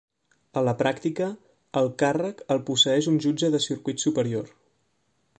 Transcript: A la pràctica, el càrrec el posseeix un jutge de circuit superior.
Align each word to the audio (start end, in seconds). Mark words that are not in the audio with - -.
A 0.59 0.61
la 0.67 0.71
pràctica, 0.77 1.25
el 1.81 1.89
càrrec 2.03 2.41
el 2.55 2.63
posseeix 2.69 3.09
un 3.11 3.19
jutge 3.27 3.51
de 3.57 3.61
circuit 3.69 4.05
superior. 4.05 4.49